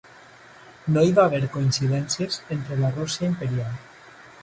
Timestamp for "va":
1.19-1.27